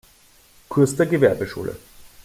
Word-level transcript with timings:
Kurs 0.67 0.95
der 0.97 1.05
Gewerbeschule. 1.05 1.75